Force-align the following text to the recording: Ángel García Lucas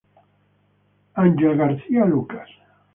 Ángel 1.13 1.57
García 1.57 2.05
Lucas 2.07 2.49